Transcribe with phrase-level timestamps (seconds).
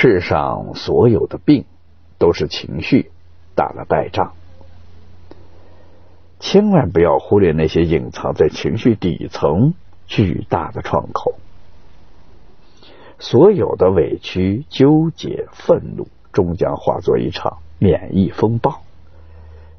[0.00, 1.64] 世上所有的病
[2.18, 3.10] 都是情绪
[3.56, 4.30] 打了败仗，
[6.38, 9.74] 千万不要忽略那些隐藏在情绪底层
[10.06, 11.34] 巨大的创口。
[13.18, 18.82] 所有的委屈、纠结、愤怒，终将化作一场免疫风暴。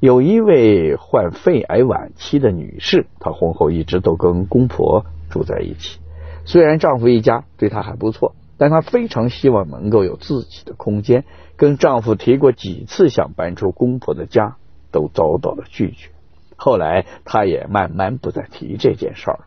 [0.00, 5.98] 有一位患肺癌晚期的女士，她婚后一直都跟公婆住在一起，
[6.46, 8.34] 虽然丈夫一家对她还不错。
[8.58, 11.24] 但她非常希望能够有自己的空间，
[11.56, 14.56] 跟丈夫提过几次想搬出公婆的家，
[14.90, 16.10] 都遭到了拒绝。
[16.56, 19.46] 后来她也慢慢不再提这件事儿了。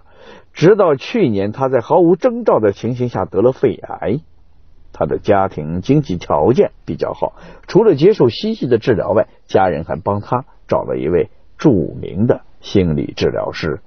[0.53, 4.19] 直到去年，她在毫无征兆的情形下得了肺癌。
[4.93, 7.33] 她的家庭经济条件比较好，
[7.67, 13.81] 除了接受西医的治疗外，家人还帮她找了一位著名的心理治疗师。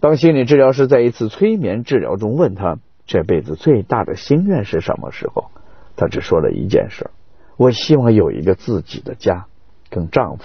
[0.00, 2.78] 当心理治疗师在一次催眠治疗中问她。
[3.12, 5.50] 这辈子最大的心愿是什么时候？
[5.96, 7.10] 她只说了一件事：
[7.58, 9.44] 我希望有一个自己的家，
[9.90, 10.44] 跟丈夫、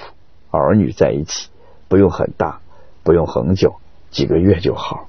[0.51, 1.47] 儿女在一起，
[1.87, 2.59] 不用很大，
[3.03, 3.75] 不用很久，
[4.09, 5.07] 几个月就好。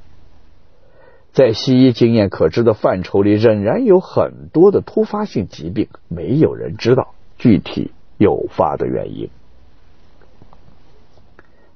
[1.32, 9.30] 在西医经验可知的范畴里，仍然有很多的突发性疾病，没有人知道具体诱发的原因。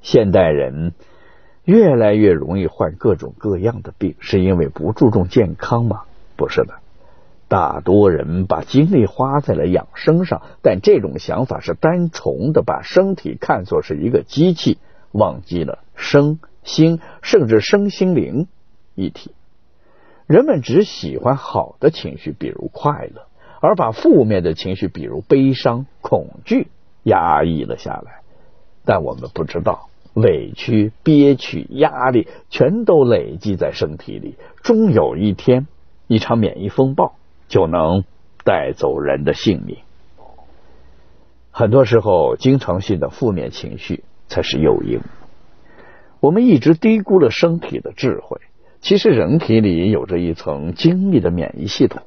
[0.01, 0.93] 现代人。
[1.65, 6.03] 越来越容易患各种各样的病，是因为不注重健康吗？
[6.37, 6.75] 不是的，
[7.47, 14.79] 大多人把精力花在了养生上，但这种想法是单纯的把身体看作是一个机器，
[15.13, 18.49] 忘记了身心甚至身心灵
[18.97, 19.33] 一体。
[20.27, 23.27] 人们只喜欢好的情绪，比如快乐，
[23.61, 26.69] 而把负面的情绪，比如悲伤、恐惧
[27.05, 28.23] 压抑了下来。
[28.85, 29.91] 但我们不知道。
[30.15, 35.67] 委屈、憋屈、压力，全都累积在身体里，终有一天，
[36.07, 37.15] 一场免疫风暴
[37.49, 38.05] 就能
[38.45, 39.79] 带走人的性命。
[41.51, 45.01] 很多时候，经常性的负面情绪才是诱因。
[46.21, 48.41] 我们一直低估了身体的智慧。
[48.81, 52.03] 其实，人体里有着一层精密的免疫系统，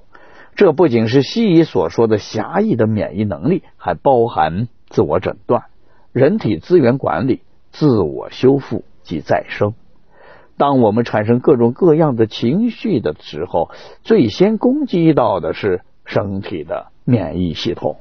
[0.55, 5.65] 这不仅是西医所说的狭义的免疫能力，还包含自我诊断、
[6.11, 7.41] 人体资源管理。
[7.77, 9.73] 自我修复及再生。
[10.55, 13.69] 当我们产生各种各样的情绪的时候，
[14.01, 17.97] 最先攻击到的是身体的免疫系统。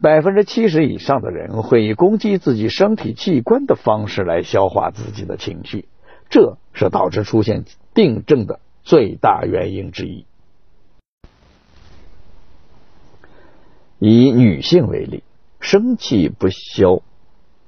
[0.00, 5.86] 百分之七十以上的人会以攻击自己身体器官的方式来消化自己的情绪，
[6.30, 10.24] 这是导致出现病症的最大原因之一。
[13.98, 15.22] 以女性为例，
[15.60, 17.02] 生气不消。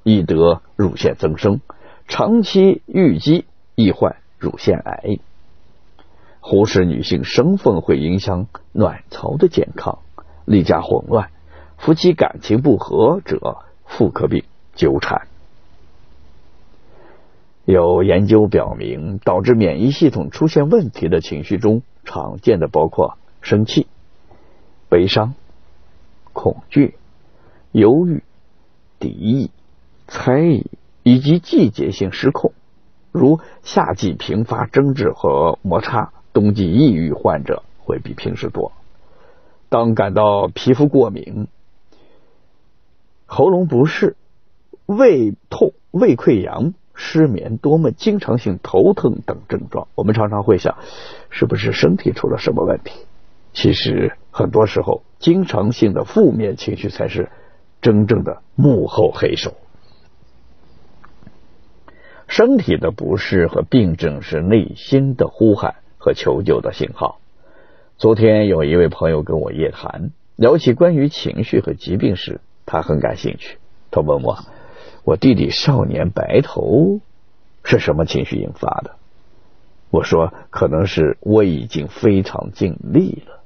[0.08, 1.60] 易得乳腺增生，
[2.06, 3.44] 长期淤积
[3.74, 5.18] 易患乳腺癌。
[6.38, 9.98] 忽视女性身份会影响卵巢的健康，
[10.44, 11.30] 例假混乱，
[11.76, 14.44] 夫妻感情不和者，妇科病
[14.76, 15.26] 纠缠。
[17.64, 23.88] 有研究表明，导致免疫系统出现问题的情绪中，常见的包括生气、
[24.88, 25.34] 悲伤、
[26.32, 26.94] 恐惧、
[27.72, 28.22] 忧郁、
[29.00, 29.50] 敌意。
[30.06, 30.66] 猜疑
[31.02, 32.52] 以及季节性失控，
[33.12, 38.72] 如夏季频发争执和摩擦，冬季抑郁患者会比平时多。
[39.68, 41.48] 当感到皮肤过敏、
[43.26, 44.16] 喉咙不适、
[44.86, 50.76] 胃痛、胃溃疡、失眠、多梦、经常性头疼等症状，我们常常会想，
[51.30, 52.92] 是不是身体出了什么问题？
[53.52, 57.30] 其实，很多时候，经常性的负面情绪才是
[57.80, 59.54] 真正的幕后黑手。
[62.36, 67.18] 身体的不适和病症是内心的呼喊和求救的信号。
[67.96, 73.56] 昨天有一位朋友跟我夜谈，聊起关于情绪和疾病时，他很感兴趣。
[73.90, 74.36] 他问我
[75.02, 77.00] ：“我弟弟少年白头
[77.64, 78.96] 是什么情绪引发的？”
[79.88, 83.40] 我说：“可能是我已经非常尽力了。”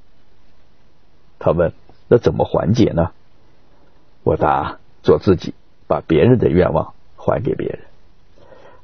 [1.39, 1.73] 他问
[2.11, 3.13] ：“那怎么缓解呢？”
[4.25, 5.55] 我答：“做自己，
[5.87, 7.83] 把别人的愿望还给别人。”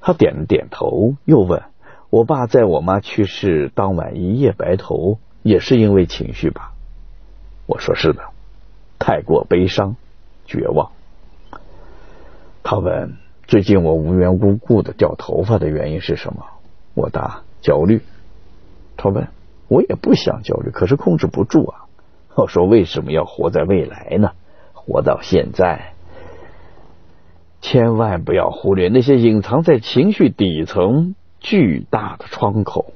[0.06, 1.64] 他点了点头，又问
[2.10, 6.74] ：“我爸在我妈去世当晚一夜白头，也是因为情绪吧？”
[7.66, 8.22] 我说：“是的，
[9.00, 9.96] 太过悲伤、
[10.44, 10.92] 绝望。”
[12.62, 13.16] 他问
[13.48, 16.46] ：“最近我无缘无故的掉头发的原因是什么？”
[16.94, 18.00] 我答：“焦虑。”
[18.96, 19.26] 他问
[19.66, 21.86] ：“我也不想焦虑，可是控制不住啊。”
[22.36, 24.30] 我说：“为什么要活在未来呢？
[24.72, 25.94] 活到现在。”
[27.68, 32.92] 千万不要忽略那些隐藏在情绪底层巨大的窗口。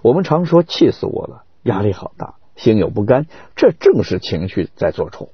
[0.00, 5.28] 我们常说气死我了，压力好大，心有不甘，这正是情绪在作祟。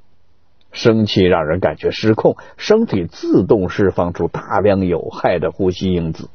[0.73, 6.29] 生气让人感觉失控，身体自动释放出大量有害的呼吸因子。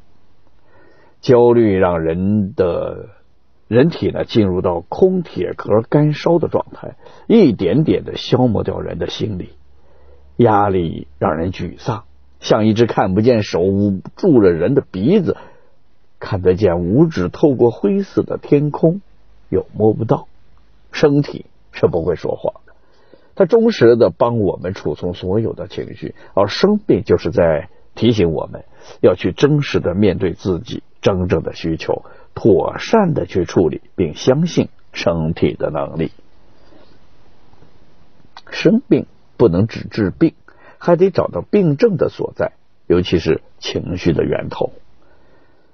[1.20, 3.10] 焦虑让人的
[3.68, 6.96] 人体呢进入到空铁壳干烧的状态，
[7.28, 9.50] 一点点的消磨掉人的心理。
[10.36, 12.04] 压力让人沮丧，
[12.40, 15.36] 像一只看不见手捂住了人的鼻子，
[16.18, 19.00] 看得见五指透过灰色的天空，
[19.48, 20.26] 又摸不到。
[20.90, 22.72] 身体是不会说谎的，
[23.34, 28.64] 它忠实的帮我们储存所有的情绪，而生病就是在提醒我们
[29.00, 32.04] 要去真实的面对自己真正的需求，
[32.34, 36.12] 妥善的去处理，并相信身体的能力。
[38.50, 39.06] 生病。
[39.44, 40.32] 不能只治病，
[40.78, 42.52] 还得找到病症的所在，
[42.86, 44.72] 尤其是情绪的源头。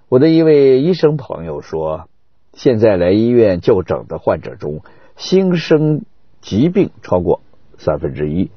[0.09, 2.09] 我的一位医生朋友说，
[2.53, 4.83] 现在来医院就诊的患者中，
[5.15, 6.03] 心生
[6.41, 7.43] 疾病超过
[7.79, 8.51] 三分之一，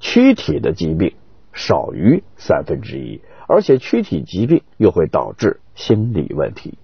[0.00, 1.14] 躯体的疾病
[1.54, 6.76] 少于三分之一，而且躯体疾病又会导致心理问题。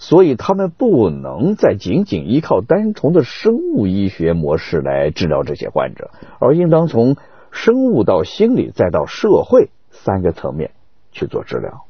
[0.00, 7.16] 所以，他们不能再仅仅依靠单纯的生物医学模式来治疗这些患者，而应当从
[7.50, 10.70] 生物到心理再到社会三个层面
[11.10, 11.82] 去做治疗。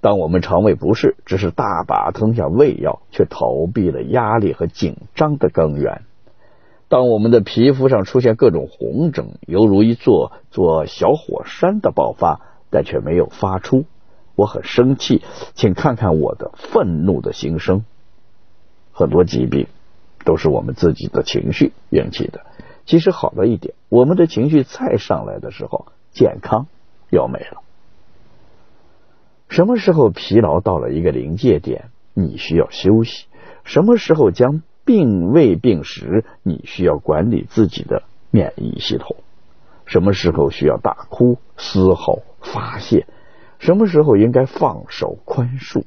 [0.00, 6.02] 当我们肠胃不适，只是大把吞下胃药，却逃避了压力和紧张的根源；
[6.88, 13.86] 当我们的皮肤上出现各种红疹，犹如一座座小火山的爆发，但却没有发出。
[14.36, 15.22] 我很生气，
[15.54, 17.84] 请看看我的愤怒的心声。
[18.92, 19.66] 很多疾病
[20.24, 22.46] 都是我们自己的情绪引起的。
[22.86, 26.66] 其实好了一点，我们的情绪再上来的时候，健康
[27.10, 27.62] 要没了。
[29.48, 33.26] 什么时候疲劳到了一个临界点，你需要休息；
[33.64, 39.16] 什么时候将病未病时，你需要管理自己的免疫系统；
[39.86, 43.06] 什么时候需要大哭、嘶吼、发泄。
[43.64, 45.84] 什么时候应该放手宽恕？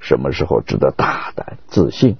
[0.00, 2.16] 什么时候值得大胆自信？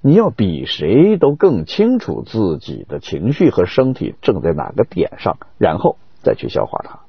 [0.00, 7.00] 你要比谁都更清楚自己的情绪和身体正在哪个点上，然后再去消化它。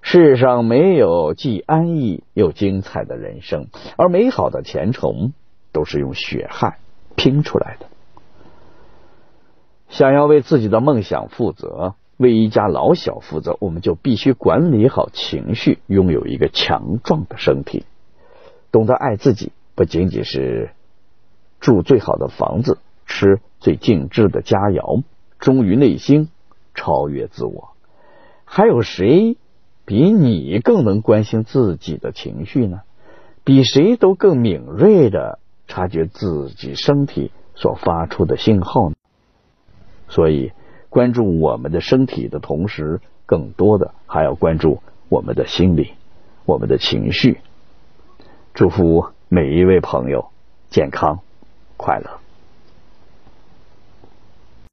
[0.00, 5.34] 世上没有既安逸又精彩的人生，而美好的前程
[5.70, 6.78] 都是用血汗
[7.14, 7.86] 拼出来的。
[9.90, 11.94] 想要为自己的梦想负责。
[12.18, 17.84] 为一家老小负责，我们就必须管理好情绪，拥有一个强壮的身体。
[18.70, 20.70] 懂得爱自己，不仅仅是
[21.58, 25.02] 住最好的房子、吃最精致的佳肴、
[25.40, 26.28] 忠于内心、
[26.74, 27.70] 超越自我。
[28.44, 29.36] 还有谁
[29.84, 32.82] 比你更能关心自己的情绪呢？
[33.42, 38.96] 比谁都更敏锐的察觉自己身体所发出的信号呢？
[40.08, 40.52] 所以。
[40.92, 45.92] 关注我们的身体的同时，更多的还要关注我们的心理、
[46.44, 47.38] 我们的情绪。
[48.52, 50.26] 祝福每一位朋友
[50.68, 51.20] 健康
[51.78, 52.21] 快乐。